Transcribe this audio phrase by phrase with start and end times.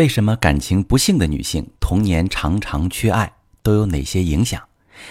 [0.00, 3.30] 为什么感情不幸的女性童年常常缺爱，
[3.62, 4.58] 都有哪些影响？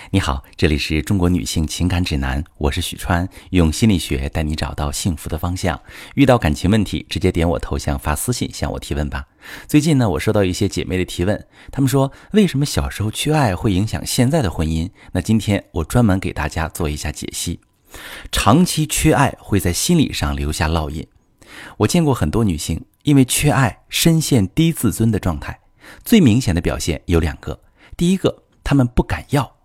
[0.09, 5.79] 你好，这里是中国女性情感指南，我是许川，用心理学带你找到幸福的方向。
[6.15, 9.27] 遇到感情问题，直接点我头像发私信向我提问吧。
[9.67, 14.89] 最近呢，我收到一些姐妹的提问，她们说为什么小时候缺爱会影响现在的婚姻？
[15.11, 17.59] 那今天我专门给大家做一下解析。
[18.31, 21.05] 长期缺爱会在心理上留下烙印。
[21.77, 25.59] 我见过很多女性因为缺爱深陷低自尊的状态，
[26.03, 27.59] 最明显的表现有两个。
[27.97, 29.55] 第一个，他们不敢要，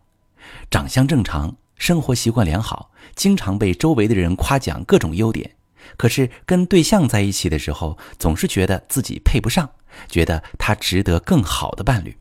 [0.71, 5.55] 长相正常，生活习惯良好，经常被周围的人夸奖各种优点，
[5.97, 9.69] 可是跟对象在一起的时候，总是觉得自己配不上，
[10.09, 12.17] 觉得他值得更好的伴侣，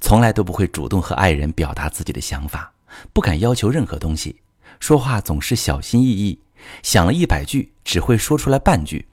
[0.00, 2.72] 从来都不会主动和爱人表达自己的想法，
[3.12, 4.40] 不敢要求任何东西，
[4.80, 6.40] 说话总是小心翼翼。
[6.82, 9.06] 想了一百句，只会说出来半句。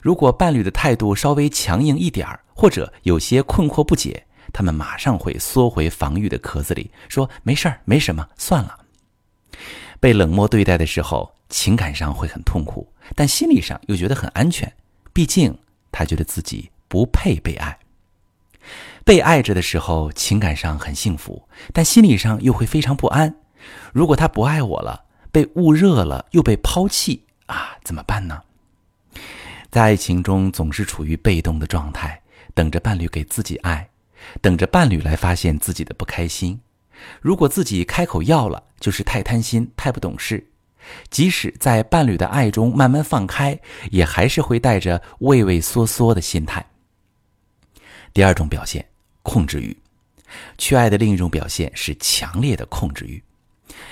[0.00, 8.78] 如果伴侣的态度稍微强硬一点儿，或者有些困惑不解，他们马上会缩回防御的壳子里，说没事儿，没什么，算了。
[10.00, 14.72] 被冷漠对待的时候，情感上会很痛苦，但心理上又觉得很安全。
[15.12, 15.56] 毕竟
[15.90, 17.78] 他觉得自己不配被爱。
[19.04, 23.34] 被爱着的时候，情感上很幸福，但心理上又会非常不安。
[23.92, 28.42] 如果他不爱我了，被捂热了，又被抛弃啊，怎么办呢？
[29.76, 32.18] 在爱情中总是处于被动的状态，
[32.54, 33.86] 等着伴侣给自己爱，
[34.40, 36.58] 等着伴侣来发现自己的不开心。
[37.20, 40.42] 如果自己开口要了，就是太贪心、太不懂事。
[41.10, 43.60] 即使在伴侣的爱中慢慢放开，
[43.90, 46.64] 也还是会带着畏畏缩缩的心态。
[48.14, 48.82] 第二种表现，
[49.22, 49.76] 控制欲。
[50.56, 53.22] 缺爱的另一种表现是强烈的控制欲，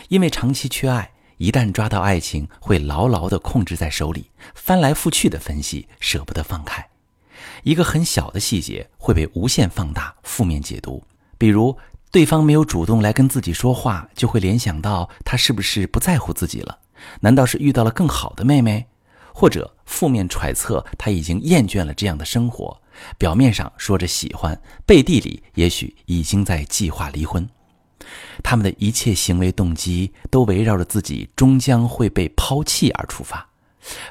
[0.09, 1.11] 因为长期缺爱。
[1.37, 6.87] 一旦抓到爱情，会牢牢地控制在手里，翻来覆去的分析，舍不得放开。
[7.63, 11.03] 一个很小的细节会被无限放大，负面解读。
[11.37, 11.77] 比如，
[12.11, 16.79] 对方没有主动来跟自己说话，就会联想到他是不是不在乎自己了？
[17.21, 18.87] 难道是遇到了更好的妹妹？
[19.33, 22.81] 或者负面揣测他已经厌倦了这样的生活，
[23.19, 27.49] 表面上说着喜欢，背地里也许已经在计划离婚。
[28.43, 33.49] 他们的一切行为动机都围绕着自己终将会被抛弃而出发，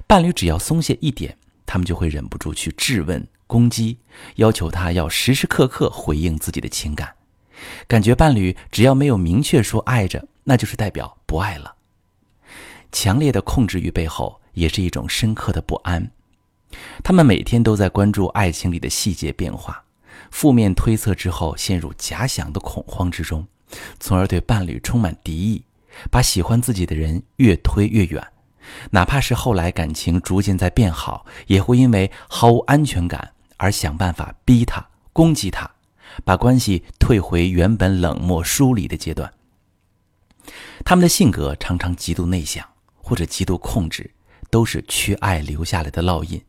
[0.07, 3.97] 伴侣只要松懈一点，他们就会忍不住去质问、攻击，
[4.35, 7.15] 要求他要时时刻刻回应自己的情感。
[7.87, 11.75] 感觉伴侣只要没有明确说爱着，那就是代表不爱了。
[12.91, 16.11] 强烈的控制欲背后也是一种深刻的不安，
[17.03, 19.83] 他们每天都在关注爱情里的细节变化，
[20.29, 23.47] 负面推测之后陷入假想的恐慌之中。
[23.99, 25.63] 从而对伴侣充满敌意，
[26.11, 28.25] 把喜欢自己的人越推越远。
[28.91, 35.69] 哪怕是后来感情逐渐在变好，也会因为毫无安全感而想办法逼他、攻击他，
[36.23, 39.31] 把关系退回原本冷漠疏离的阶段。
[40.85, 44.09] 他们的性格常常极度内向或者极度控制，
[44.49, 46.41] 都是缺爱留下来的烙印，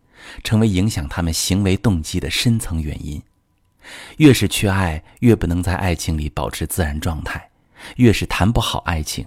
[0.43, 3.21] 成为影响他们行为动机的深层原因。
[4.17, 7.51] 越是缺爱，越不能在爱情里保持自然状态，
[7.97, 9.27] 越是谈不好爱情。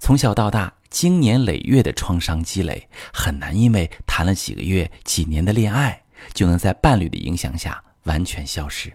[0.00, 6.02] 从小到大，经年累月的创伤积累，很难因为谈了几个月、几年的恋爱，
[6.32, 8.92] 就能在伴侣的影响下完全消失。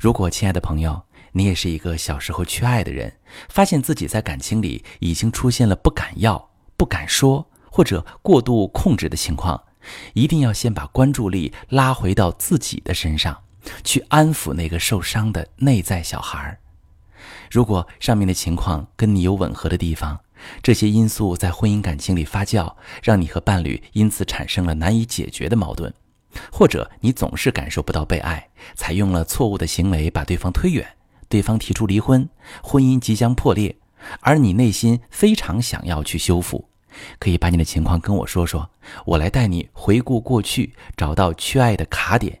[0.00, 3.12] 如果亲爱的朋友，你也是一个小时候缺爱的人，
[3.48, 9.62] 发现自己在感情里已经出现了不敢要、不敢说或者过度控制的情况，
[10.14, 13.42] 一定要先把关注力拉回到自己的身上。
[13.84, 16.58] 去安抚那个受伤的内在小孩儿
[17.50, 20.18] 如果上面的情况跟你有吻合的地方，
[20.62, 25.92] 这些因素在婚姻感情里发酵，让你和伴侣因此产生了难以解决的矛盾，
[26.52, 30.86] 或者你总是感受不到被爱，采用了错误的行为把对方推远，
[31.28, 32.28] 对方提出离婚，
[32.62, 33.76] 婚姻即将破裂，
[34.20, 36.68] 而你内心非常想要去修复，
[37.18, 38.68] 可以把你的情况跟我说说，
[39.04, 42.40] 我来带你回顾过去，找到缺爱的卡点。